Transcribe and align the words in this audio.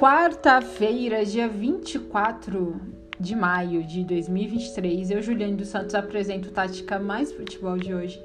Quarta-feira, 0.00 1.26
dia 1.26 1.46
24 1.46 2.80
de 3.20 3.36
maio 3.36 3.84
de 3.84 4.02
2023, 4.02 5.10
eu, 5.10 5.20
Juliane 5.20 5.56
dos 5.56 5.68
Santos, 5.68 5.94
apresento 5.94 6.50
Tática 6.50 6.98
Mais 6.98 7.30
Futebol 7.30 7.76
de 7.76 7.92
hoje 7.92 8.18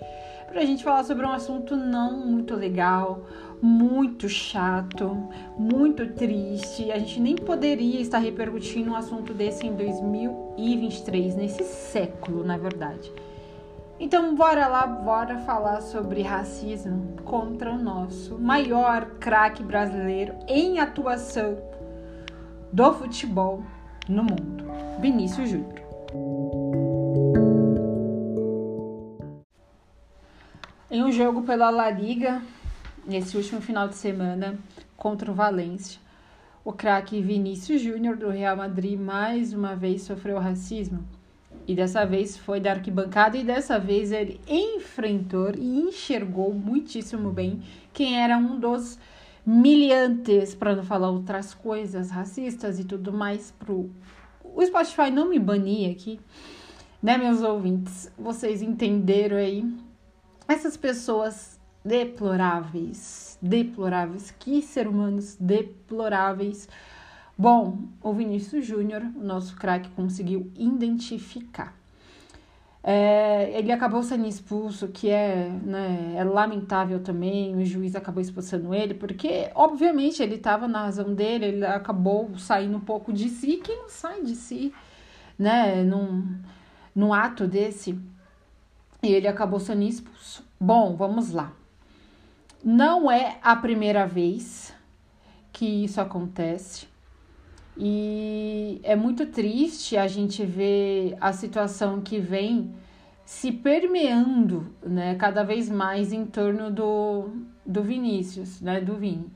para 0.48 0.62
a 0.62 0.66
gente 0.66 0.86
falar 0.86 1.04
sobre 1.04 1.26
um 1.26 1.32
assunto 1.34 1.76
não 1.76 2.26
muito 2.26 2.56
legal, 2.56 3.28
muito 3.62 4.30
chato, 4.30 5.28
muito 5.60 6.08
triste. 6.14 6.90
A 6.94 6.98
gente 6.98 7.20
nem 7.20 7.36
poderia 7.36 8.00
estar 8.00 8.20
repercutindo 8.20 8.92
um 8.92 8.96
assunto 8.96 9.34
desse 9.34 9.68
em 9.68 9.76
2023, 9.76 11.36
nesse 11.36 11.66
século, 11.66 12.42
na 12.42 12.58
verdade. 12.58 13.12
Então, 13.98 14.36
bora 14.36 14.68
lá, 14.68 14.86
bora 14.86 15.38
falar 15.40 15.80
sobre 15.80 16.22
racismo 16.22 17.16
contra 17.24 17.72
o 17.72 17.78
nosso 17.78 18.38
maior 18.38 19.06
craque 19.22 19.64
brasileiro 19.64 20.36
em 20.50 20.80
atuação 20.80 21.58
do 22.74 22.94
futebol 22.94 23.64
no 24.10 24.22
mundo, 24.22 24.66
Vinícius 25.00 25.50
Júnior. 25.50 25.82
Em 30.92 31.02
um 31.02 31.12
jogo 31.12 31.44
pela 31.44 31.70
La 31.70 31.90
Liga, 31.90 32.42
nesse 33.08 33.38
último 33.38 33.62
final 33.62 33.88
de 33.88 33.96
semana, 33.96 34.60
contra 34.98 35.32
o 35.32 35.34
Valência, 35.34 36.02
o 36.66 36.74
craque 36.74 37.22
Vinícius 37.22 37.82
Júnior 37.82 38.18
do 38.18 38.30
Real 38.30 38.58
Madrid 38.58 39.00
mais 39.00 39.54
uma 39.54 39.74
vez 39.74 40.02
sofreu 40.02 40.38
racismo 40.38 41.08
e 41.68 41.76
dessa 41.76 42.06
vez 42.06 42.38
foi 42.38 42.60
da 42.60 42.72
arquibancada 42.72 43.38
e 43.38 43.44
dessa 43.44 43.80
vez 43.80 44.12
ele 44.12 44.40
enfrentou 44.48 45.52
e 45.58 45.80
enxergou 45.82 46.54
muitíssimo 46.54 47.32
bem 47.32 47.62
quem 47.94 48.22
era 48.22 48.38
um 48.38 48.60
dos 48.60 49.00
miliantes, 49.46 50.56
para 50.56 50.76
não 50.76 50.84
falar 50.84 51.10
outras 51.10 51.54
coisas 51.54 52.10
racistas 52.10 52.80
e 52.80 52.84
tudo 52.84 53.14
mais 53.14 53.52
pro 53.52 53.90
o 54.44 54.66
Spotify 54.66 55.12
não 55.12 55.28
me 55.28 55.38
bania 55.38 55.92
aqui, 55.92 56.20
né, 57.04 57.18
meus 57.18 57.42
ouvintes? 57.42 58.10
Vocês 58.18 58.62
entenderam 58.62 59.36
aí? 59.36 59.70
Essas 60.48 60.78
pessoas 60.78 61.60
deploráveis, 61.84 63.38
deploráveis, 63.42 64.34
que 64.40 64.62
ser 64.62 64.88
humanos 64.88 65.36
deploráveis 65.40 66.70
Bom, 67.38 67.80
o 68.02 68.14
Vinícius 68.14 68.66
Júnior, 68.66 69.02
o 69.16 69.24
nosso 69.24 69.56
craque, 69.58 69.90
conseguiu 69.90 70.52
identificar. 70.56 71.76
É, 72.88 73.52
ele 73.58 73.72
acabou 73.72 74.04
sendo 74.04 74.28
expulso, 74.28 74.88
que 74.88 75.10
é, 75.10 75.50
né, 75.64 76.14
é 76.16 76.24
lamentável 76.24 77.02
também. 77.02 77.56
O 77.56 77.66
juiz 77.66 77.96
acabou 77.96 78.22
expulsando 78.22 78.74
ele, 78.74 78.94
porque, 78.94 79.50
obviamente, 79.56 80.22
ele 80.22 80.36
estava 80.36 80.68
na 80.68 80.84
razão 80.84 81.14
dele, 81.14 81.46
ele 81.46 81.66
acabou 81.66 82.38
saindo 82.38 82.78
um 82.78 82.82
pouco 82.82 83.12
de 83.12 83.28
si. 83.28 83.58
Quem 83.58 83.82
não 83.82 83.90
sai 83.90 84.22
de 84.22 84.36
si, 84.36 84.72
né, 85.38 85.84
num, 85.84 86.38
num 86.96 87.12
ato 87.12 87.48
desse? 87.48 88.00
E 89.04 89.14
ele 89.14 89.28
acabou 89.28 89.60
sendo 89.60 89.82
expulso. 89.82 90.46
Bom, 90.60 90.96
vamos 90.96 91.32
lá. 91.32 91.52
Não 92.64 93.12
é 93.12 93.40
a 93.42 93.56
primeira 93.56 94.08
vez 94.08 94.74
que 95.52 95.84
isso 95.84 96.00
acontece. 96.00 96.88
E 97.78 98.80
é 98.84 98.96
muito 98.96 99.26
triste 99.26 99.98
a 99.98 100.08
gente 100.08 100.46
ver 100.46 101.16
a 101.20 101.34
situação 101.34 102.02
que 102.02 102.20
vem 102.20 102.74
se 103.26 103.52
permeando, 103.52 104.68
né, 104.86 105.16
cada 105.16 105.44
vez 105.44 105.70
mais 105.70 106.14
em 106.14 106.26
torno 106.26 106.72
do, 106.72 107.30
do 107.66 107.84
Vinícius, 107.84 108.62
né, 108.62 108.80
do 108.80 108.96
Vini. 108.96 109.32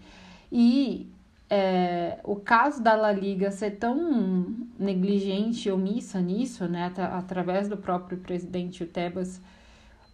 E 0.51 1.09
é, 1.49 2.19
o 2.23 2.35
caso 2.35 2.81
da 2.81 2.95
La 2.95 3.11
Liga 3.11 3.49
ser 3.49 3.72
tão 3.72 4.55
negligente 4.78 5.67
e 5.67 5.72
omissa 5.72 6.22
nisso, 6.22 6.67
né, 6.67 6.94
através 7.11 7.67
do 7.67 7.75
próprio 7.75 8.19
presidente 8.19 8.85
Tebas, 8.85 9.41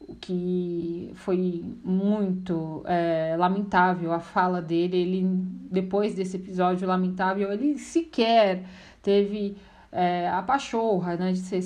o 0.02 0.16
que 0.16 1.12
foi 1.16 1.64
muito 1.84 2.84
é, 2.86 3.36
lamentável 3.38 4.14
a 4.14 4.20
fala 4.20 4.62
dele. 4.62 4.98
Ele, 4.98 5.24
depois 5.72 6.16
desse 6.16 6.38
episódio 6.38 6.88
lamentável, 6.88 7.52
ele 7.52 7.78
sequer 7.78 8.64
teve 9.02 9.58
é, 9.92 10.30
a 10.30 10.42
pachorra 10.42 11.16
né, 11.16 11.32
de 11.32 11.40
ser 11.40 11.62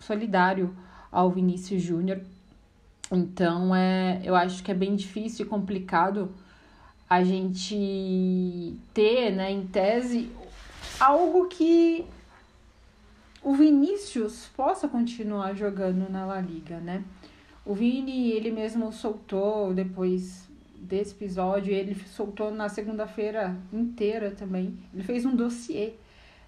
solidário 0.00 0.74
ao 1.10 1.30
Vinícius 1.30 1.82
Júnior. 1.82 2.20
Então, 3.10 3.74
é, 3.74 4.20
eu 4.24 4.34
acho 4.34 4.62
que 4.62 4.70
é 4.70 4.74
bem 4.74 4.94
difícil 4.94 5.46
e 5.46 5.48
complicado 5.48 6.30
a 7.08 7.24
gente 7.24 8.78
ter, 8.92 9.30
né, 9.30 9.50
em 9.50 9.66
tese, 9.66 10.30
algo 11.00 11.46
que 11.46 12.04
o 13.42 13.54
Vinícius 13.54 14.50
possa 14.54 14.88
continuar 14.88 15.54
jogando 15.54 16.10
na 16.10 16.26
La 16.26 16.40
Liga, 16.40 16.78
né? 16.80 17.02
O 17.68 17.74
Vini, 17.74 18.30
ele 18.30 18.50
mesmo 18.50 18.90
soltou 18.90 19.74
depois 19.74 20.48
desse 20.80 21.12
episódio, 21.12 21.70
ele 21.70 21.94
soltou 22.06 22.50
na 22.50 22.66
segunda-feira 22.66 23.54
inteira 23.70 24.30
também. 24.30 24.78
Ele 24.94 25.02
fez 25.02 25.26
um 25.26 25.36
dossiê 25.36 25.92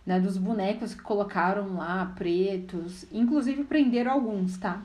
né, 0.06 0.19
dos 0.19 0.38
bonecos 0.38 0.94
que 0.94 1.03
colocaram 1.03 1.76
lá, 1.76 2.10
pretos, 2.16 3.04
inclusive 3.12 3.64
prenderam 3.64 4.12
alguns, 4.12 4.56
tá? 4.56 4.82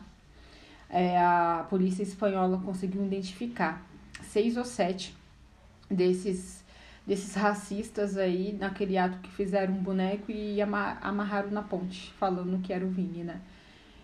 É, 0.89 1.17
a 1.17 1.65
polícia 1.69 2.03
espanhola 2.03 2.57
conseguiu 2.65 3.05
identificar 3.05 3.81
seis 4.21 4.57
ou 4.57 4.65
sete 4.65 5.15
desses, 5.89 6.65
desses 7.07 7.33
racistas 7.33 8.17
aí 8.17 8.51
naquele 8.59 8.97
ato 8.97 9.19
que 9.19 9.31
fizeram 9.31 9.73
um 9.73 9.81
boneco 9.81 10.29
e 10.29 10.61
amarraram 10.61 11.49
na 11.51 11.61
ponte, 11.61 12.11
falando 12.19 12.61
que 12.61 12.73
era 12.73 12.85
o 12.85 12.89
Vini, 12.89 13.23
né? 13.23 13.39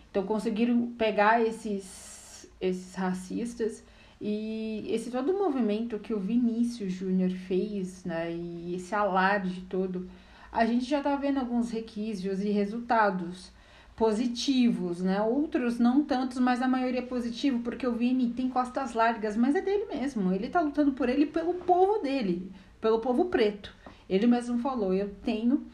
Então 0.09 0.23
conseguiram 0.23 0.93
pegar 0.97 1.41
esses 1.41 2.20
esses 2.61 2.95
racistas 2.95 3.83
e 4.22 4.85
esse 4.88 5.09
todo 5.09 5.31
o 5.31 5.39
movimento 5.39 5.97
que 5.97 6.13
o 6.13 6.19
Vinícius 6.19 6.94
Júnior 6.94 7.31
fez, 7.31 8.05
né, 8.05 8.31
e 8.31 8.75
esse 8.75 8.94
alarde 8.94 9.61
todo, 9.61 10.07
a 10.51 10.63
gente 10.66 10.85
já 10.85 11.01
tá 11.01 11.16
vendo 11.16 11.39
alguns 11.39 11.72
requisitos 11.72 12.44
e 12.44 12.49
resultados 12.49 13.51
positivos, 13.95 14.99
né? 15.01 15.22
Outros 15.22 15.77
não 15.77 16.03
tantos, 16.03 16.39
mas 16.39 16.61
a 16.61 16.67
maioria 16.67 17.01
é 17.01 17.05
positivo, 17.05 17.59
porque 17.59 17.85
o 17.85 17.94
Vini 17.94 18.31
tem 18.31 18.49
costas 18.49 18.93
largas, 18.93 19.38
mas 19.38 19.55
é 19.55 19.61
dele 19.61 19.85
mesmo. 19.85 20.33
Ele 20.33 20.49
tá 20.49 20.59
lutando 20.59 20.91
por 20.93 21.07
ele 21.07 21.28
pelo 21.28 21.53
povo 21.53 21.99
dele, 21.99 22.51
pelo 22.81 22.99
povo 22.99 23.25
preto. 23.25 23.73
Ele 24.09 24.28
mesmo 24.28 24.57
falou: 24.59 24.93
eu 24.93 25.13
tenho 25.23 25.66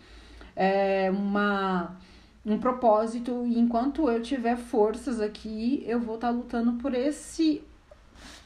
é, 0.55 1.09
uma 1.09 1.97
um 2.47 2.57
propósito 2.57 3.45
e 3.45 3.59
enquanto 3.59 4.09
eu 4.09 4.21
tiver 4.21 4.55
forças 4.55 5.19
aqui, 5.19 5.83
eu 5.85 5.99
vou 5.99 6.15
estar 6.15 6.29
tá 6.29 6.33
lutando 6.33 6.73
por 6.73 6.93
esse 6.93 7.61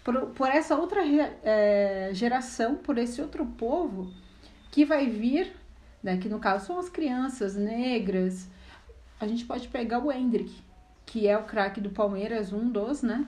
por, 0.03 0.28
por 0.31 0.50
essa 0.50 0.75
outra 0.75 1.01
é, 1.44 2.09
geração, 2.11 2.75
por 2.75 2.97
esse 2.97 3.22
outro 3.22 3.45
povo 3.45 4.11
que 4.72 4.84
vai 4.84 5.07
vir, 5.07 5.53
né, 6.01 6.17
que 6.17 6.28
no 6.28 6.40
caso 6.40 6.66
são 6.66 6.79
as 6.79 6.90
crianças 6.90 7.56
negras. 7.56 8.50
A 9.19 9.28
gente 9.28 9.45
pode 9.45 9.67
pegar 9.67 10.00
o 10.00 10.11
Hendrick, 10.11 10.51
que 11.06 11.28
é 11.28 11.38
o 11.38 11.44
craque 11.44 11.79
do 11.79 11.91
Palmeiras, 11.91 12.51
um 12.51 12.67
dos, 12.67 13.03
né? 13.03 13.28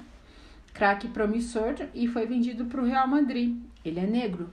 Craque 0.73 1.07
promissor 1.07 1.75
e 1.93 2.07
foi 2.07 2.25
vendido 2.25 2.65
para 2.65 2.81
o 2.81 2.85
Real 2.85 3.07
Madrid. 3.07 3.61
Ele 3.85 3.99
é 3.99 4.07
negro. 4.07 4.49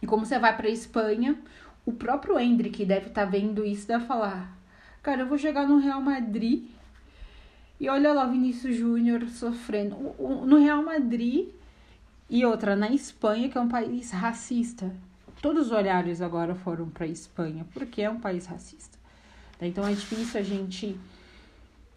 E 0.00 0.06
como 0.06 0.24
você 0.24 0.38
vai 0.38 0.56
para 0.56 0.70
Espanha, 0.70 1.38
o 1.84 1.92
próprio 1.92 2.38
Hendrick 2.38 2.82
deve 2.86 3.08
estar 3.08 3.26
tá 3.26 3.30
vendo 3.30 3.62
isso, 3.62 3.86
deve 3.86 4.06
falar: 4.06 4.55
Cara, 5.06 5.22
eu 5.22 5.28
vou 5.28 5.38
chegar 5.38 5.68
no 5.68 5.78
Real 5.78 6.00
Madrid 6.00 6.64
e 7.78 7.88
olha 7.88 8.12
lá 8.12 8.26
Vinícius 8.26 8.74
Júnior 8.74 9.28
sofrendo. 9.28 9.94
No 10.18 10.58
Real 10.58 10.82
Madrid 10.82 11.46
e 12.28 12.44
outra 12.44 12.74
na 12.74 12.90
Espanha, 12.90 13.48
que 13.48 13.56
é 13.56 13.60
um 13.60 13.68
país 13.68 14.10
racista. 14.10 14.92
Todos 15.40 15.66
os 15.66 15.72
olhares 15.72 16.20
agora 16.20 16.56
foram 16.56 16.88
para 16.88 17.04
a 17.04 17.08
Espanha, 17.08 17.64
porque 17.72 18.02
é 18.02 18.10
um 18.10 18.18
país 18.18 18.46
racista. 18.46 18.98
Então 19.62 19.86
é 19.86 19.92
difícil 19.92 20.40
a 20.40 20.42
gente, 20.42 20.98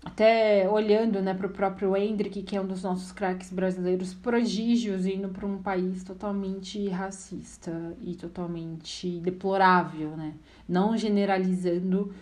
até 0.06 0.70
olhando 0.70 1.20
né, 1.20 1.34
para 1.34 1.48
o 1.48 1.50
próprio 1.50 1.98
Hendrick, 1.98 2.44
que 2.44 2.56
é 2.56 2.62
um 2.62 2.68
dos 2.68 2.84
nossos 2.84 3.12
craques 3.12 3.52
brasileiros, 3.52 4.14
prodígios, 4.14 5.08
indo 5.08 5.30
para 5.30 5.48
um 5.48 5.58
país 5.64 6.04
totalmente 6.04 6.88
racista 6.90 7.72
e 8.04 8.14
totalmente 8.14 9.20
deplorável, 9.20 10.16
né? 10.16 10.36
Não 10.68 10.96
generalizando 10.96 12.14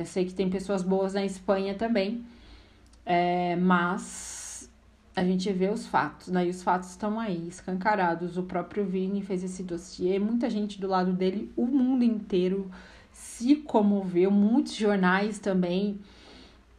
eu 0.00 0.06
sei 0.06 0.24
que 0.24 0.34
tem 0.34 0.48
pessoas 0.50 0.82
boas 0.82 1.14
na 1.14 1.24
Espanha 1.24 1.74
também, 1.74 2.24
é, 3.04 3.56
mas 3.56 4.70
a 5.14 5.24
gente 5.24 5.50
vê 5.52 5.68
os 5.68 5.86
fatos, 5.86 6.28
né? 6.28 6.46
E 6.46 6.50
os 6.50 6.62
fatos 6.62 6.90
estão 6.90 7.18
aí, 7.18 7.48
escancarados. 7.48 8.36
O 8.36 8.42
próprio 8.42 8.84
Vini 8.84 9.22
fez 9.22 9.42
esse 9.42 9.62
dossiê, 9.62 10.18
muita 10.18 10.50
gente 10.50 10.80
do 10.80 10.86
lado 10.86 11.12
dele, 11.12 11.50
o 11.56 11.66
mundo 11.66 12.04
inteiro 12.04 12.70
se 13.12 13.56
comoveu, 13.56 14.30
muitos 14.30 14.74
jornais 14.74 15.38
também 15.38 15.98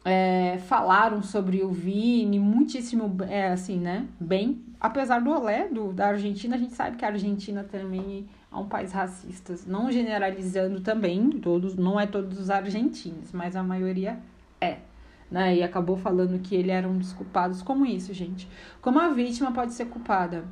é, 0.06 0.60
falaram 0.60 1.22
sobre 1.24 1.64
o 1.64 1.70
Vini, 1.70 2.40
muitíssimo, 2.40 3.18
é, 3.28 3.52
assim, 3.52 3.80
né? 3.80 4.08
Bem, 4.20 4.62
apesar 4.80 5.20
do 5.20 5.32
olé 5.32 5.68
do, 5.68 5.92
da 5.92 6.10
Argentina, 6.10 6.56
a 6.56 6.60
gente 6.60 6.74
sabe 6.74 6.96
que 6.96 7.04
a 7.04 7.10
Argentina 7.10 7.64
também 7.64 8.26
a 8.52 8.60
um 8.60 8.68
país 8.68 8.92
racista. 8.92 9.56
Não 9.66 9.92
generalizando 9.92 10.82
também, 10.82 11.30
todos, 11.32 11.76
não 11.76 12.00
é 12.00 12.06
todos 12.06 12.40
os 12.40 12.50
argentinos, 12.50 13.32
mas 13.32 13.56
a 13.56 13.64
maioria 13.64 14.20
é. 14.60 14.78
Né? 15.30 15.58
E 15.58 15.64
acabou 15.64 15.98
falando 15.98 16.40
que 16.40 16.56
ele 16.56 16.72
era 16.72 16.88
um 16.88 16.98
dos 16.98 17.14
culpados. 17.14 17.62
Como 17.62 17.86
isso, 17.86 18.14
gente? 18.14 18.48
Como 18.82 19.00
a 19.00 19.10
vítima 19.10 19.52
pode 19.52 19.74
ser 19.74 19.86
culpada? 19.86 20.46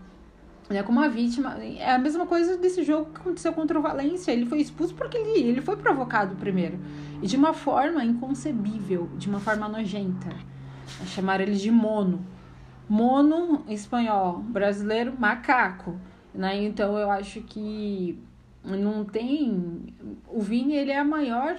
Né? 0.70 0.84
Como 0.84 1.00
a 1.00 1.08
vítima. 1.08 1.58
É 1.64 1.94
a 1.94 1.98
mesma 1.98 2.26
coisa 2.26 2.58
desse 2.58 2.84
jogo 2.84 3.12
que 3.12 3.22
aconteceu 3.22 3.54
contra 3.54 3.80
o 3.80 3.82
Valência. 3.82 4.32
Ele 4.32 4.46
foi 4.46 4.60
expulso 4.60 4.94
porque 4.94 5.18
ele, 5.18 5.40
ele 5.48 5.62
foi 5.62 5.78
provocado 5.78 6.36
primeiro. 6.36 6.78
E 7.22 7.28
de 7.28 7.38
uma 7.38 7.54
forma 7.54 8.04
inconcebível, 8.04 9.10
de 9.18 9.30
uma 9.30 9.40
forma 9.40 9.70
nojenta. 9.70 10.30
Chamaram 11.08 11.44
ele 11.44 11.56
de 11.56 11.72
mono. 11.72 12.26
Mono, 12.88 13.64
espanhol, 13.68 14.40
brasileiro, 14.40 15.14
macaco. 15.18 15.96
Né? 16.36 16.64
Então 16.64 16.98
eu 16.98 17.10
acho 17.10 17.42
que 17.42 18.20
não 18.64 19.06
tem. 19.06 19.94
O 20.28 20.42
Vini 20.42 20.76
ele 20.76 20.92
é 20.92 21.00
a 21.00 21.04
maior 21.04 21.58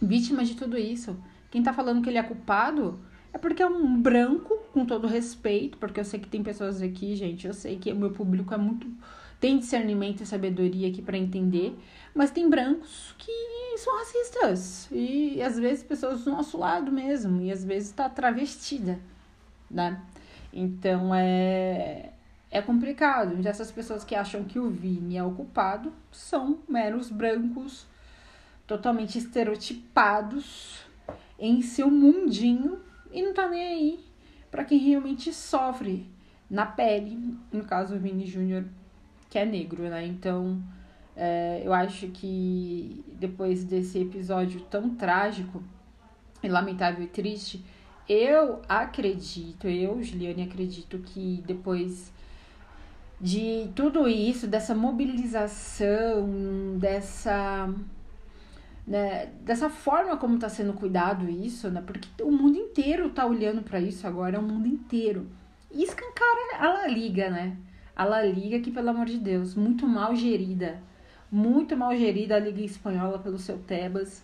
vítima 0.00 0.44
de 0.44 0.54
tudo 0.54 0.76
isso. 0.76 1.16
Quem 1.50 1.62
tá 1.62 1.72
falando 1.72 2.02
que 2.02 2.10
ele 2.10 2.18
é 2.18 2.22
culpado 2.22 2.98
é 3.32 3.38
porque 3.38 3.62
é 3.62 3.66
um 3.66 4.00
branco, 4.00 4.56
com 4.72 4.84
todo 4.84 5.06
respeito, 5.06 5.78
porque 5.78 6.00
eu 6.00 6.04
sei 6.04 6.20
que 6.20 6.28
tem 6.28 6.42
pessoas 6.42 6.82
aqui, 6.82 7.14
gente, 7.14 7.46
eu 7.46 7.54
sei 7.54 7.78
que 7.78 7.92
o 7.92 7.96
meu 7.96 8.10
público 8.10 8.52
é 8.52 8.58
muito. 8.58 8.86
tem 9.40 9.58
discernimento 9.58 10.22
e 10.22 10.26
sabedoria 10.26 10.88
aqui 10.88 11.00
para 11.00 11.16
entender, 11.16 11.78
mas 12.14 12.30
tem 12.30 12.48
brancos 12.48 13.14
que 13.18 13.32
são 13.78 13.96
racistas. 13.98 14.88
E 14.92 15.40
às 15.42 15.58
vezes 15.58 15.82
pessoas 15.84 16.24
do 16.24 16.30
nosso 16.30 16.58
lado 16.58 16.90
mesmo, 16.92 17.40
e 17.42 17.50
às 17.50 17.64
vezes 17.64 17.92
tá 17.92 18.08
travestida, 18.08 18.98
né? 19.70 20.02
Então 20.52 21.14
é 21.14 22.12
é 22.50 22.60
complicado. 22.62 23.46
Essas 23.46 23.70
pessoas 23.70 24.04
que 24.04 24.14
acham 24.14 24.44
que 24.44 24.58
o 24.58 24.70
Vini 24.70 25.16
é 25.16 25.22
o 25.22 25.32
culpado 25.32 25.92
são 26.10 26.58
meros 26.68 27.10
brancos, 27.10 27.86
totalmente 28.66 29.18
estereotipados 29.18 30.80
em 31.38 31.62
seu 31.62 31.90
mundinho 31.90 32.80
e 33.10 33.22
não 33.22 33.32
tá 33.32 33.48
nem 33.48 33.66
aí 33.66 34.00
para 34.50 34.64
quem 34.64 34.78
realmente 34.78 35.32
sofre 35.32 36.06
na 36.50 36.66
pele. 36.66 37.36
No 37.52 37.64
caso, 37.64 37.94
o 37.94 37.98
Vini 37.98 38.26
Júnior, 38.26 38.64
que 39.30 39.38
é 39.38 39.44
negro, 39.44 39.82
né? 39.84 40.06
Então, 40.06 40.62
é, 41.16 41.62
eu 41.64 41.72
acho 41.72 42.08
que 42.08 43.04
depois 43.12 43.64
desse 43.64 43.98
episódio 43.98 44.60
tão 44.62 44.94
trágico 44.94 45.62
e 46.42 46.48
lamentável 46.48 47.04
e 47.04 47.08
triste, 47.08 47.64
eu 48.08 48.62
acredito, 48.68 49.66
eu, 49.68 50.02
Juliane, 50.02 50.44
acredito 50.44 50.98
que 50.98 51.42
depois 51.46 52.12
de 53.20 53.70
tudo 53.74 54.06
isso, 54.08 54.46
dessa 54.46 54.74
mobilização, 54.74 56.28
dessa 56.78 57.68
né, 58.86 59.26
dessa 59.42 59.68
forma 59.68 60.16
como 60.16 60.36
está 60.36 60.48
sendo 60.48 60.72
cuidado 60.72 61.28
isso, 61.28 61.68
né? 61.68 61.82
Porque 61.84 62.22
o 62.22 62.30
mundo 62.30 62.56
inteiro 62.56 63.08
está 63.08 63.26
olhando 63.26 63.62
para 63.62 63.78
isso 63.80 64.06
agora, 64.06 64.36
é 64.36 64.38
o 64.38 64.42
mundo 64.42 64.66
inteiro. 64.66 65.26
E 65.70 65.82
escancara 65.82 66.58
a 66.58 66.68
La 66.68 66.86
Liga, 66.86 67.28
né? 67.28 67.56
A 67.94 68.04
La 68.04 68.22
Liga 68.22 68.60
que, 68.60 68.70
pelo 68.70 68.88
amor 68.88 69.06
de 69.06 69.18
Deus, 69.18 69.54
muito 69.54 69.86
mal 69.86 70.16
gerida. 70.16 70.80
Muito 71.30 71.76
mal 71.76 71.94
gerida 71.94 72.36
a 72.36 72.38
Liga 72.38 72.62
Espanhola 72.62 73.18
pelo 73.18 73.38
seu 73.38 73.58
Tebas 73.58 74.22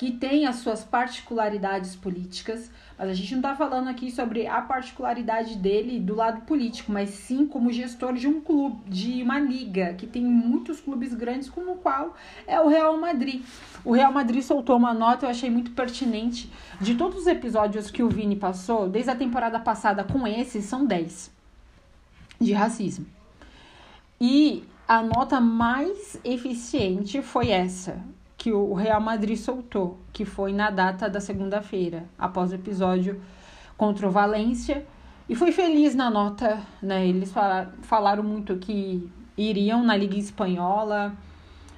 que 0.00 0.10
tem 0.10 0.46
as 0.46 0.56
suas 0.56 0.82
particularidades 0.82 1.94
políticas, 1.94 2.70
mas 2.96 3.10
a 3.10 3.12
gente 3.12 3.32
não 3.32 3.40
está 3.40 3.54
falando 3.54 3.86
aqui 3.88 4.10
sobre 4.10 4.46
a 4.46 4.62
particularidade 4.62 5.58
dele 5.58 6.00
do 6.00 6.14
lado 6.14 6.40
político, 6.46 6.90
mas 6.90 7.10
sim 7.10 7.46
como 7.46 7.70
gestor 7.70 8.14
de 8.14 8.26
um 8.26 8.40
clube, 8.40 8.80
de 8.88 9.22
uma 9.22 9.38
liga, 9.38 9.92
que 9.92 10.06
tem 10.06 10.24
muitos 10.24 10.80
clubes 10.80 11.12
grandes, 11.12 11.50
como 11.50 11.72
o 11.72 11.76
qual 11.76 12.16
é 12.46 12.58
o 12.58 12.66
Real 12.66 12.98
Madrid. 12.98 13.44
O 13.84 13.92
Real 13.92 14.10
Madrid 14.10 14.42
soltou 14.42 14.74
uma 14.78 14.94
nota, 14.94 15.26
eu 15.26 15.30
achei 15.30 15.50
muito 15.50 15.72
pertinente, 15.72 16.50
de 16.80 16.94
todos 16.94 17.18
os 17.18 17.26
episódios 17.26 17.90
que 17.90 18.02
o 18.02 18.08
Vini 18.08 18.36
passou, 18.36 18.88
desde 18.88 19.10
a 19.10 19.14
temporada 19.14 19.60
passada 19.60 20.02
com 20.02 20.26
esse, 20.26 20.62
são 20.62 20.86
10 20.86 21.30
de 22.40 22.54
racismo. 22.54 23.04
E 24.18 24.64
a 24.88 25.02
nota 25.02 25.42
mais 25.42 26.18
eficiente 26.24 27.20
foi 27.20 27.50
essa, 27.50 28.02
que 28.40 28.50
o 28.50 28.72
Real 28.72 29.02
Madrid 29.02 29.36
soltou, 29.36 29.98
que 30.14 30.24
foi 30.24 30.50
na 30.54 30.70
data 30.70 31.10
da 31.10 31.20
segunda-feira, 31.20 32.06
após 32.18 32.50
o 32.50 32.54
episódio 32.54 33.20
contra 33.76 34.08
o 34.08 34.10
Valência. 34.10 34.86
E 35.28 35.34
foi 35.34 35.52
feliz 35.52 35.94
na 35.94 36.08
nota, 36.08 36.58
né? 36.82 37.06
Eles 37.06 37.34
falaram, 37.82 38.22
muito 38.22 38.56
que 38.56 39.06
iriam 39.36 39.84
na 39.84 39.94
Liga 39.94 40.16
Espanhola, 40.16 41.14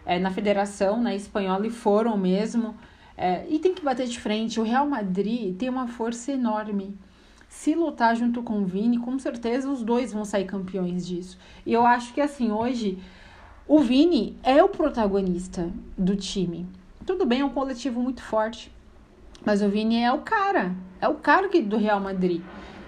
é, 0.07 0.21
na 0.21 0.31
Federação 0.31 1.03
né, 1.03 1.17
Espanhola, 1.17 1.67
e 1.67 1.71
foram 1.71 2.17
mesmo. 2.17 2.77
É, 3.17 3.45
e 3.49 3.59
tem 3.59 3.75
que 3.75 3.83
bater 3.85 4.07
de 4.07 4.21
frente. 4.21 4.61
O 4.61 4.63
Real 4.63 4.87
Madrid 4.87 5.57
tem 5.57 5.69
uma 5.69 5.89
força 5.89 6.31
enorme. 6.31 6.97
Se 7.49 7.75
lutar 7.75 8.15
junto 8.15 8.41
com 8.41 8.61
o 8.63 8.65
Vini, 8.65 8.99
com 8.99 9.19
certeza 9.19 9.69
os 9.69 9.83
dois 9.83 10.13
vão 10.13 10.25
sair 10.25 10.45
campeões 10.45 11.05
disso. 11.05 11.37
E 11.67 11.73
eu 11.73 11.85
acho 11.85 12.15
que 12.15 12.21
assim, 12.21 12.53
hoje 12.53 13.01
o 13.69 13.79
Vini 13.79 14.37
é 14.43 14.63
o 14.63 14.69
protagonista 14.69 15.71
do 15.97 16.17
time. 16.17 16.67
Tudo 17.07 17.25
bem, 17.25 17.41
é 17.41 17.45
um 17.45 17.51
coletivo 17.51 18.01
muito 18.01 18.21
forte. 18.21 18.73
Mas 19.45 19.63
o 19.63 19.69
Vini 19.69 20.03
é 20.03 20.13
o 20.13 20.19
cara. 20.19 20.75
É 21.01 21.07
o 21.07 21.15
cara 21.15 21.49
do 21.49 21.77
Real 21.77 22.01
Madrid. 22.01 22.43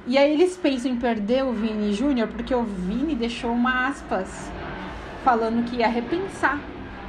E 0.04 0.18
aí 0.18 0.32
eles 0.32 0.56
pensam 0.56 0.90
em 0.90 0.96
perder 0.96 1.44
o 1.44 1.52
Vini 1.52 1.92
Júnior 1.92 2.26
porque 2.28 2.52
o 2.54 2.64
Vini 2.64 3.14
deixou 3.14 3.52
uma 3.52 3.86
aspas 3.86 4.50
falando 5.22 5.64
que 5.64 5.76
ia 5.76 5.88
repensar. 5.88 6.60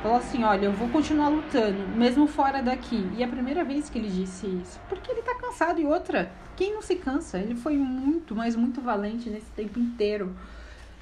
Falou 0.04 0.18
assim: 0.18 0.44
olha, 0.44 0.66
eu 0.66 0.72
vou 0.72 0.88
continuar 0.90 1.30
lutando, 1.30 1.88
mesmo 1.96 2.28
fora 2.28 2.62
daqui. 2.62 3.10
E 3.18 3.24
é 3.24 3.26
a 3.26 3.30
primeira 3.30 3.64
vez 3.64 3.90
que 3.90 3.98
ele 3.98 4.10
disse 4.10 4.46
isso. 4.46 4.80
Porque 4.88 5.12
ele 5.12 5.24
tá 5.24 5.34
cansado. 5.36 5.82
E 5.82 5.86
outra, 5.86 6.32
quem 6.56 6.72
não 6.72 6.84
se 6.84 6.96
cansa? 6.96 7.40
Ele 7.40 7.56
foi 7.56 7.76
muito, 7.76 8.36
mas 8.36 8.56
muito 8.56 8.80
valente 8.80 9.28
nesse 9.28 9.50
tempo 9.52 9.80
inteiro 9.80 10.36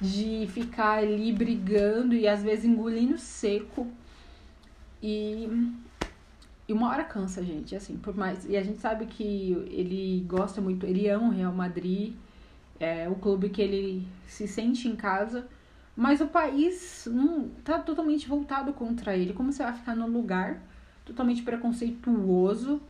de 0.04 0.46
ficar 0.48 0.98
ali 0.98 1.32
brigando 1.32 2.14
e 2.14 2.28
às 2.28 2.42
vezes 2.42 2.64
engolindo 2.64 3.16
seco. 3.18 3.86
E, 5.02 5.48
e 6.68 6.72
uma 6.72 6.90
hora 6.90 7.04
cansa, 7.04 7.42
gente, 7.42 7.74
assim, 7.74 7.96
por 7.96 8.14
mais. 8.16 8.44
E 8.48 8.56
a 8.56 8.62
gente 8.62 8.78
sabe 8.78 9.06
que 9.06 9.52
ele 9.70 10.24
gosta 10.28 10.60
muito, 10.60 10.86
ele 10.86 11.08
ama 11.08 11.28
o 11.28 11.32
Real 11.32 11.52
Madrid, 11.52 12.14
é 12.78 13.08
o 13.08 13.14
clube 13.14 13.48
que 13.48 13.62
ele 13.62 14.06
se 14.26 14.46
sente 14.46 14.88
em 14.88 14.96
casa, 14.96 15.46
mas 15.96 16.20
o 16.20 16.26
país 16.26 17.08
não 17.10 17.48
tá 17.64 17.78
totalmente 17.78 18.28
voltado 18.28 18.72
contra 18.72 19.16
ele. 19.16 19.32
Como 19.32 19.52
você 19.52 19.62
vai 19.62 19.72
ficar 19.74 19.94
no 19.94 20.06
lugar 20.06 20.60
totalmente 21.04 21.42
preconceituoso 21.42 22.80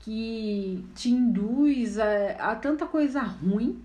que 0.00 0.84
te 0.94 1.10
induz 1.10 1.98
a, 1.98 2.52
a 2.52 2.56
tanta 2.56 2.86
coisa 2.86 3.20
ruim? 3.20 3.80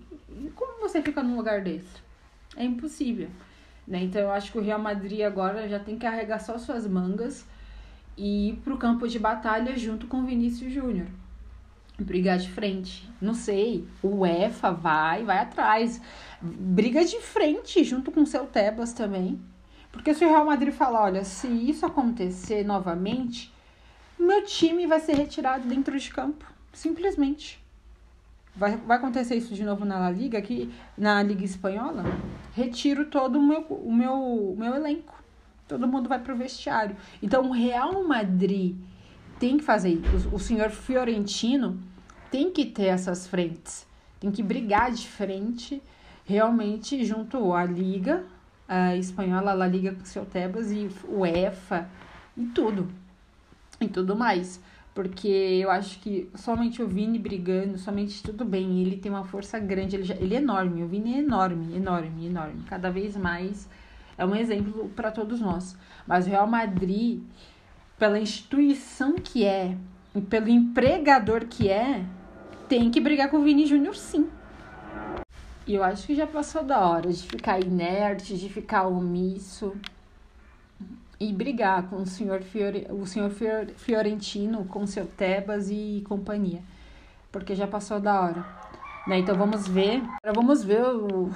Como 0.54 0.80
você 0.80 1.00
fica 1.02 1.22
num 1.22 1.36
lugar 1.36 1.62
desse? 1.62 2.07
É 2.58 2.64
impossível. 2.64 3.30
Né? 3.86 4.02
Então 4.02 4.20
eu 4.20 4.30
acho 4.30 4.52
que 4.52 4.58
o 4.58 4.62
Real 4.62 4.78
Madrid 4.78 5.22
agora 5.22 5.66
já 5.68 5.78
tem 5.78 5.94
que 5.94 6.02
carregar 6.04 6.40
só 6.40 6.58
suas 6.58 6.86
mangas 6.86 7.46
e 8.16 8.50
ir 8.50 8.56
pro 8.56 8.76
campo 8.76 9.08
de 9.08 9.18
batalha 9.18 9.76
junto 9.78 10.06
com 10.06 10.18
o 10.18 10.26
Vinícius 10.26 10.72
Júnior. 10.72 11.06
Brigar 11.98 12.38
de 12.38 12.50
frente. 12.50 13.08
Não 13.20 13.34
sei. 13.34 13.88
O 14.02 14.26
EFA 14.26 14.70
vai, 14.72 15.24
vai 15.24 15.38
atrás. 15.38 16.00
Briga 16.40 17.04
de 17.04 17.20
frente 17.20 17.82
junto 17.82 18.12
com 18.12 18.22
o 18.22 18.26
seu 18.26 18.46
Tebas 18.46 18.92
também. 18.92 19.40
Porque 19.90 20.12
se 20.14 20.24
o 20.24 20.28
Real 20.28 20.44
Madrid 20.44 20.72
falar, 20.72 21.04
olha, 21.04 21.24
se 21.24 21.48
isso 21.48 21.86
acontecer 21.86 22.64
novamente, 22.64 23.52
meu 24.18 24.44
time 24.44 24.86
vai 24.86 25.00
ser 25.00 25.16
retirado 25.16 25.66
dentro 25.66 25.98
de 25.98 26.10
campo. 26.10 26.44
Simplesmente 26.72 27.60
vai, 28.58 28.76
vai 28.76 28.96
acontecer 28.96 29.36
isso 29.36 29.54
de 29.54 29.64
novo 29.64 29.84
na 29.84 29.98
La 29.98 30.10
Liga, 30.10 30.38
aqui 30.38 30.72
na 30.96 31.22
Liga 31.22 31.44
Espanhola, 31.44 32.04
retiro 32.52 33.06
todo 33.06 33.38
o 33.38 33.42
meu, 33.42 33.60
o 33.62 33.92
meu, 33.92 34.14
o 34.14 34.56
meu 34.58 34.74
elenco. 34.74 35.14
Todo 35.66 35.86
mundo 35.86 36.08
vai 36.08 36.18
pro 36.18 36.36
vestiário. 36.36 36.96
Então 37.22 37.48
o 37.48 37.52
Real 37.52 38.02
Madrid 38.06 38.76
tem 39.38 39.58
que 39.58 39.64
fazer 39.64 39.90
isso. 39.90 40.28
O, 40.30 40.36
o 40.36 40.38
senhor 40.38 40.70
Fiorentino 40.70 41.78
tem 42.30 42.50
que 42.50 42.66
ter 42.66 42.86
essas 42.86 43.26
frentes. 43.26 43.86
Tem 44.18 44.30
que 44.30 44.42
brigar 44.42 44.90
de 44.90 45.06
frente 45.06 45.82
realmente 46.24 47.04
junto 47.04 47.52
à 47.52 47.64
Liga 47.64 48.24
a 48.68 48.94
Espanhola, 48.96 49.52
a 49.52 49.54
La 49.54 49.66
Liga 49.66 49.94
com 49.94 50.04
seu 50.04 50.26
Tebas 50.26 50.70
e 50.70 50.90
o 51.08 51.24
EFA 51.24 51.88
e 52.36 52.44
tudo. 52.46 52.88
E 53.80 53.88
tudo 53.88 54.14
mais. 54.14 54.60
Porque 54.98 55.28
eu 55.28 55.70
acho 55.70 56.00
que 56.00 56.28
somente 56.34 56.82
o 56.82 56.88
Vini 56.88 57.20
brigando, 57.20 57.78
somente 57.78 58.20
tudo 58.20 58.44
bem, 58.44 58.82
ele 58.82 58.96
tem 58.96 59.12
uma 59.12 59.22
força 59.22 59.56
grande, 59.56 59.94
ele, 59.94 60.02
já, 60.02 60.16
ele 60.16 60.34
é 60.34 60.38
enorme, 60.38 60.82
o 60.82 60.88
Vini 60.88 61.14
é 61.14 61.18
enorme, 61.18 61.76
enorme, 61.76 62.26
enorme. 62.26 62.64
Cada 62.68 62.90
vez 62.90 63.16
mais 63.16 63.68
é 64.16 64.26
um 64.26 64.34
exemplo 64.34 64.90
para 64.96 65.12
todos 65.12 65.40
nós. 65.40 65.78
Mas 66.04 66.26
o 66.26 66.30
Real 66.30 66.48
Madrid, 66.48 67.22
pela 67.96 68.18
instituição 68.18 69.14
que 69.14 69.44
é, 69.44 69.76
e 70.16 70.20
pelo 70.20 70.48
empregador 70.48 71.44
que 71.44 71.68
é, 71.68 72.04
tem 72.68 72.90
que 72.90 73.00
brigar 73.00 73.30
com 73.30 73.36
o 73.36 73.44
Vini 73.44 73.66
Júnior 73.66 73.94
sim. 73.94 74.28
E 75.64 75.76
eu 75.76 75.84
acho 75.84 76.08
que 76.08 76.16
já 76.16 76.26
passou 76.26 76.64
da 76.64 76.80
hora 76.80 77.12
de 77.12 77.22
ficar 77.22 77.60
inerte, 77.60 78.36
de 78.36 78.48
ficar 78.48 78.88
omisso. 78.88 79.76
E 81.20 81.32
brigar 81.32 81.88
com 81.88 81.96
o 81.96 82.06
senhor, 82.06 82.42
Fiore, 82.42 82.86
o 82.90 83.04
senhor 83.04 83.30
Fiorentino, 83.76 84.64
com 84.66 84.86
seu 84.86 85.06
Tebas 85.06 85.68
e 85.70 86.02
companhia, 86.06 86.62
porque 87.32 87.54
já 87.54 87.66
passou 87.66 87.98
da 87.98 88.20
hora. 88.20 88.46
Né? 89.06 89.18
Então 89.18 89.34
vamos 89.36 89.66
ver, 89.66 90.02
vamos 90.34 90.62
ver 90.62 90.84
o, 90.84 91.30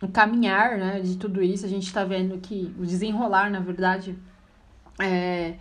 o 0.00 0.08
caminhar 0.08 0.78
né, 0.78 1.00
de 1.00 1.16
tudo 1.16 1.42
isso. 1.42 1.66
A 1.66 1.68
gente 1.68 1.86
está 1.86 2.04
vendo 2.04 2.38
que 2.38 2.72
o 2.78 2.86
desenrolar, 2.86 3.50
na 3.50 3.60
verdade, 3.60 4.16
é, 5.00 5.54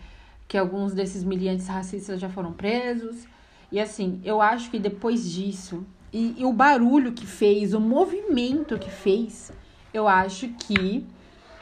que 0.47 0.57
alguns 0.57 0.93
desses 0.93 1.23
militantes 1.23 1.67
racistas 1.67 2.19
já 2.19 2.29
foram 2.29 2.51
presos. 2.51 3.27
E 3.71 3.79
assim, 3.79 4.21
eu 4.23 4.41
acho 4.41 4.69
que 4.69 4.77
depois 4.77 5.31
disso, 5.31 5.85
e, 6.11 6.35
e 6.37 6.45
o 6.45 6.53
barulho 6.53 7.13
que 7.13 7.25
fez, 7.25 7.73
o 7.73 7.79
movimento 7.79 8.77
que 8.77 8.89
fez, 8.89 9.51
eu 9.93 10.07
acho 10.07 10.49
que 10.49 11.05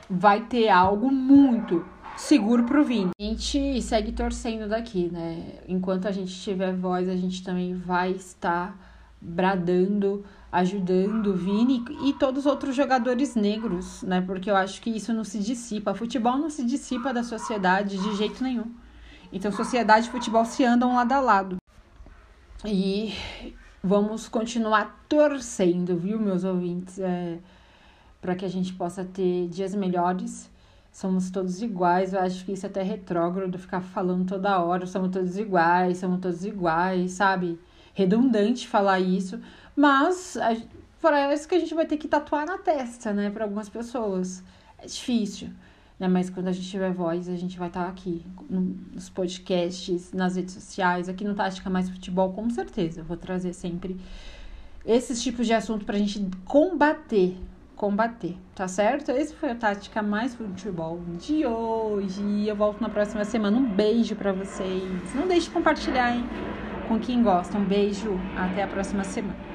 vai 0.09 0.41
ter 0.41 0.69
algo 0.69 1.11
muito 1.11 1.85
seguro 2.15 2.63
pro 2.63 2.83
Vini. 2.83 3.11
A 3.19 3.23
gente 3.23 3.81
segue 3.81 4.11
torcendo 4.11 4.67
daqui, 4.67 5.09
né? 5.11 5.59
Enquanto 5.67 6.07
a 6.07 6.11
gente 6.11 6.33
tiver 6.41 6.73
voz, 6.73 7.07
a 7.07 7.15
gente 7.15 7.43
também 7.43 7.75
vai 7.75 8.11
estar 8.11 8.77
bradando, 9.19 10.23
ajudando 10.51 11.27
o 11.27 11.35
Vini 11.35 11.83
e 12.03 12.13
todos 12.13 12.45
os 12.45 12.45
outros 12.45 12.75
jogadores 12.75 13.35
negros, 13.35 14.03
né? 14.03 14.21
Porque 14.21 14.49
eu 14.49 14.55
acho 14.55 14.81
que 14.81 14.89
isso 14.89 15.13
não 15.13 15.23
se 15.23 15.39
dissipa. 15.39 15.93
Futebol 15.93 16.37
não 16.37 16.49
se 16.49 16.65
dissipa 16.65 17.13
da 17.13 17.23
sociedade 17.23 17.97
de 17.97 18.15
jeito 18.15 18.43
nenhum. 18.43 18.71
Então, 19.31 19.51
sociedade 19.51 20.07
e 20.07 20.11
futebol 20.11 20.45
se 20.45 20.63
andam 20.63 20.95
lado 20.95 21.11
a 21.11 21.19
lado. 21.19 21.57
E 22.65 23.13
vamos 23.83 24.27
continuar 24.27 25.05
torcendo, 25.07 25.97
viu, 25.97 26.19
meus 26.19 26.43
ouvintes? 26.43 26.97
É 26.99 27.37
para 28.27 28.35
que 28.35 28.43
a 28.43 28.49
gente 28.49 28.73
possa 28.73 29.05
ter 29.05 29.47
dias 29.47 29.73
melhores. 29.73 30.51
Somos 30.91 31.31
todos 31.31 31.61
iguais, 31.61 32.11
eu 32.11 32.19
acho 32.19 32.43
que 32.43 32.51
isso 32.51 32.65
é 32.65 32.69
até 32.69 32.83
retrógrado 32.83 33.57
ficar 33.57 33.79
falando 33.79 34.27
toda 34.27 34.59
hora, 34.59 34.85
somos 34.85 35.11
todos 35.11 35.37
iguais, 35.37 35.99
somos 35.99 36.19
todos 36.19 36.43
iguais, 36.43 37.13
sabe? 37.13 37.57
Redundante 37.93 38.67
falar 38.67 38.99
isso, 38.99 39.39
mas 39.73 40.37
parece 41.01 41.47
que 41.47 41.55
a 41.55 41.59
gente 41.59 41.73
vai 41.73 41.85
ter 41.85 41.95
que 41.95 42.05
tatuar 42.05 42.45
na 42.45 42.57
testa, 42.57 43.13
né, 43.13 43.29
para 43.29 43.45
algumas 43.45 43.69
pessoas. 43.69 44.43
É 44.77 44.85
difícil, 44.85 45.49
né? 45.97 46.09
Mas 46.09 46.29
quando 46.29 46.49
a 46.49 46.51
gente 46.51 46.67
tiver 46.67 46.91
voz, 46.91 47.29
a 47.29 47.35
gente 47.37 47.57
vai 47.57 47.69
estar 47.69 47.85
tá 47.85 47.89
aqui 47.89 48.25
nos 48.49 49.09
podcasts, 49.09 50.11
nas 50.11 50.35
redes 50.35 50.53
sociais, 50.53 51.07
aqui 51.07 51.23
no 51.23 51.33
Tática 51.33 51.69
Mais 51.69 51.89
Futebol, 51.89 52.33
com 52.33 52.49
certeza. 52.49 52.99
Eu 52.99 53.05
vou 53.05 53.15
trazer 53.15 53.53
sempre 53.53 53.95
esses 54.85 55.23
tipos 55.23 55.47
de 55.47 55.53
assunto 55.53 55.85
para 55.85 55.95
a 55.95 55.99
gente 55.99 56.29
combater 56.43 57.37
combater, 57.77 58.35
tá 58.55 58.67
certo? 58.67 59.11
Esse 59.11 59.33
foi 59.35 59.51
a 59.51 59.55
Tática 59.55 60.01
Mais 60.01 60.35
Futebol 60.35 60.99
de 61.19 61.45
hoje. 61.45 62.47
Eu 62.47 62.55
volto 62.55 62.81
na 62.81 62.89
próxima 62.89 63.23
semana. 63.23 63.55
Um 63.55 63.65
beijo 63.65 64.15
para 64.15 64.33
vocês. 64.33 65.13
Não 65.13 65.27
deixe 65.27 65.45
de 65.47 65.51
compartilhar, 65.51 66.15
hein? 66.15 66.25
Com 66.87 66.99
quem 66.99 67.21
gosta. 67.21 67.57
Um 67.57 67.63
beijo. 67.63 68.19
Até 68.35 68.63
a 68.63 68.67
próxima 68.67 69.03
semana. 69.03 69.47